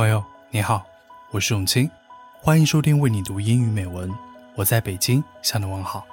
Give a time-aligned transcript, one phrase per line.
[0.00, 0.82] 朋友，你好，
[1.30, 1.86] 我是永清，
[2.40, 4.10] 欢迎收听为你读英语美文。
[4.54, 6.06] 我在北京向你问好。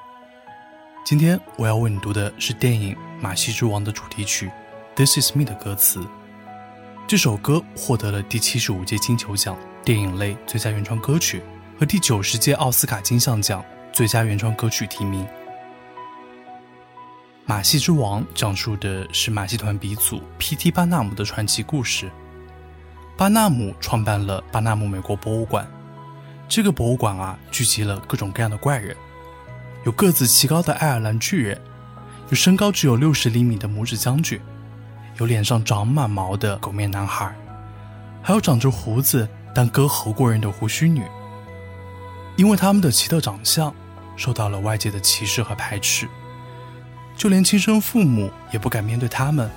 [1.06, 4.50] 今天我要为你读的是电影《马戏之王》的主题曲
[4.94, 6.06] 《This Is Me》的歌词。
[7.08, 11.42] 这首歌获得了第七十五届金球奖电影类最佳原创歌曲
[11.80, 13.64] 和第九十届奥斯卡金像奖
[13.94, 15.24] 最佳原创歌曲提名。
[17.46, 20.72] 《马戏之王》讲述的是马戏团鼻祖 P.T.
[20.72, 22.12] 巴纳姆的传奇故事。
[23.18, 25.68] 巴纳姆创办了巴纳姆美国博物馆，
[26.48, 28.96] 这个博物馆啊，聚集了各种各样的怪人，
[29.86, 31.60] 有个子奇高的爱尔兰巨人，
[32.30, 34.40] 有身高只有六十厘米的拇指将军，
[35.18, 37.36] 有脸上长满毛的狗面男孩，
[38.22, 41.04] 还有长着胡子但割喉过人的胡须女。
[42.36, 43.74] 因为他们的奇特长相，
[44.16, 46.08] 受到了外界的歧视和排斥，
[47.16, 49.50] 就连亲生父母也不敢面对他们。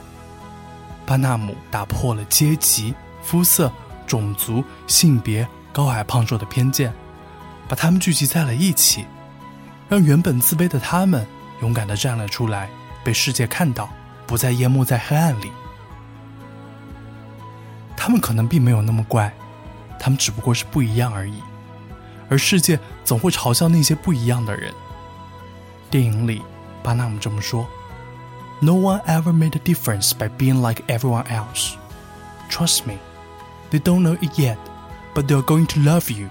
[1.05, 2.95] 巴纳姆打破了阶级。
[3.23, 3.71] 肤色、
[4.07, 6.93] 种族、性别、高矮胖瘦的偏见，
[7.69, 9.07] 把他们聚集在了一起，
[9.89, 11.27] 让原本自卑的他们
[11.63, 12.69] 勇敢地站了出来，
[13.05, 13.89] 被世界看到，
[14.27, 15.51] 不再淹没在黑暗里。
[17.97, 19.33] 他们可能并没有那么怪，
[19.99, 21.43] 他们只不过是不一样而已，
[22.31, 24.73] 而世界总会嘲笑那些不一样的人。
[25.91, 26.41] 电影里，
[26.83, 27.69] 巴纳姆这么说
[28.61, 31.75] ：“No one ever made a difference by being like everyone else.
[32.49, 32.95] Trust me.”
[33.71, 34.57] They don't know it yet,
[35.15, 36.29] but they're going to love you.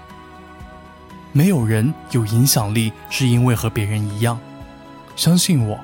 [1.32, 4.38] 没有人有影响力是因为和别人一样，
[5.16, 5.78] 相信我，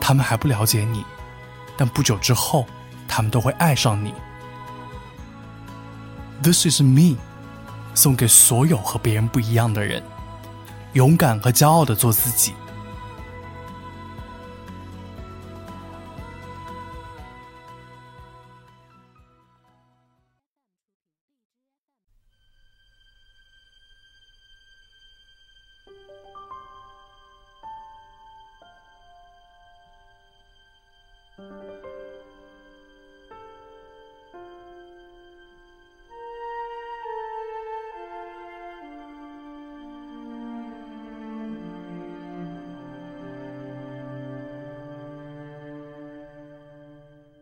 [0.00, 1.04] 他们还不了解你，
[1.76, 2.66] 但不久之后，
[3.06, 4.12] 他们都会爱上你。
[6.42, 7.16] This is me，
[7.94, 10.02] 送给所有和别人不一样的人，
[10.94, 12.54] 勇敢和骄傲的做自己。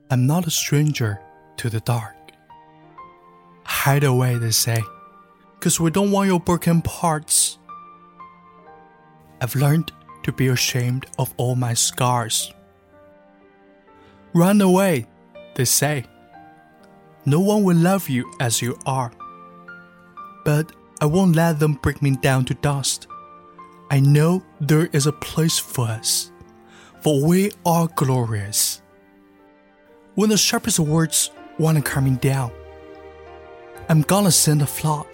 [0.09, 1.21] I'm not a stranger
[1.57, 2.15] to the dark.
[3.65, 4.81] Hide away, they say,
[5.59, 7.59] cause we don't want your broken parts.
[9.41, 9.91] I've learned
[10.23, 12.55] to be ashamed of all my scars.
[14.33, 15.07] Run away,
[15.57, 16.05] they say.
[17.25, 19.11] No one will love you as you are.
[20.45, 23.09] But I won't let them break me down to dust.
[23.91, 26.31] I know there is a place for us,
[27.03, 28.83] for we are glorious
[30.17, 32.51] when the sharpest words wanna cut me down.
[33.89, 35.07] I'm gonna send a flood,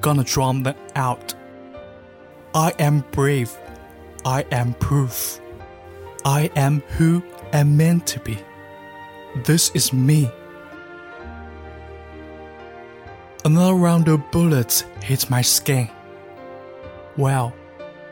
[0.00, 1.34] gonna drown them out.
[2.54, 3.56] I am brave,
[4.24, 5.40] I am proof.
[6.24, 8.38] I am who I'm meant to be.
[9.44, 10.30] This is me.
[13.44, 15.88] Another round of bullets hits my skin.
[17.16, 17.54] Well,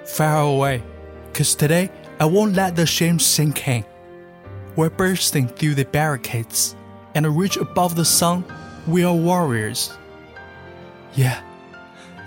[0.05, 0.83] far away,
[1.35, 3.85] cause today I won't let the shame sink in.
[4.77, 6.75] We're bursting through the barricades,
[7.15, 8.45] and reach above the sun,
[8.89, 9.97] we are warriors.
[11.15, 11.41] Yeah,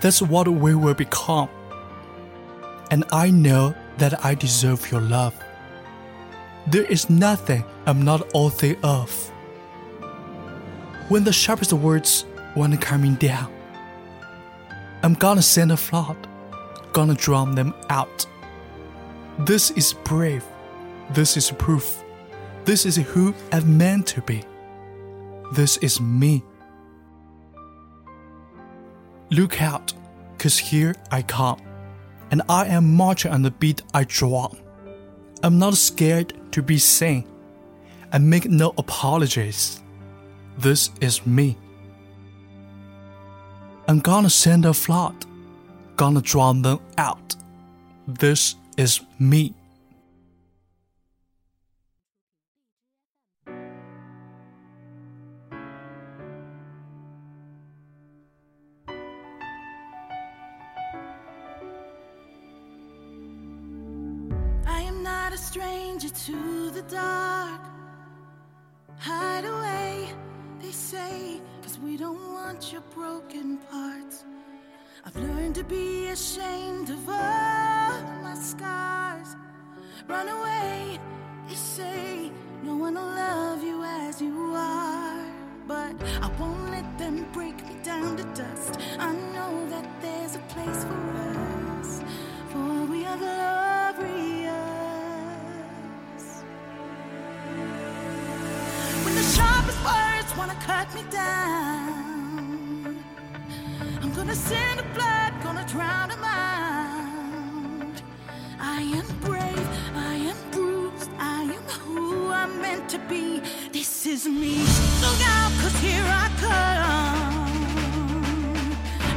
[0.00, 1.50] that's what we will become.
[2.90, 5.34] And I know that I deserve your love.
[6.66, 9.10] There is nothing I'm not worthy of.
[11.10, 12.24] When the sharpest words
[12.56, 13.52] want coming down,
[15.02, 16.16] I'm gonna send a flood,
[16.94, 18.26] gonna drown them out.
[19.38, 20.44] This is brave.
[21.10, 22.04] This is proof
[22.68, 24.44] this is who I'm meant to be.
[25.54, 26.44] This is me.
[29.30, 29.94] Look out,
[30.36, 31.62] cause here I come,
[32.30, 34.50] and I am marching on the beat I draw.
[35.42, 37.26] I'm not scared to be seen.
[38.12, 39.80] I make no apologies.
[40.58, 41.56] This is me.
[43.88, 45.24] I'm gonna send a flood,
[45.96, 47.34] gonna drown them out.
[48.06, 49.54] This is me.
[65.78, 67.60] Stranger to the dark.
[68.98, 70.08] Hide away,
[70.60, 74.24] they say, cause we don't want your broken parts.
[75.04, 79.36] I've learned to be ashamed of all my scars.
[80.08, 80.98] Run away,
[81.48, 81.87] they say,
[100.38, 102.96] wanna cut me down.
[104.00, 107.96] I'm gonna send a blood, gonna drown him out.
[108.60, 113.42] I am brave, I am bruised, I am who I'm meant to be.
[113.72, 114.64] This is me.
[115.02, 117.50] Look out, cause here I come.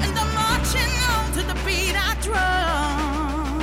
[0.03, 3.61] And I'm marching on to the beat I drum.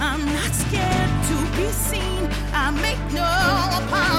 [0.00, 2.22] I'm not scared to be seen,
[2.54, 3.28] I make no
[3.84, 4.13] apologies.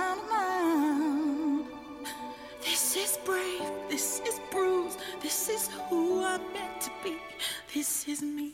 [0.00, 1.66] of.
[2.62, 7.16] This is brave, this is bruised, this is who I'm meant to be,
[7.74, 8.52] this is me.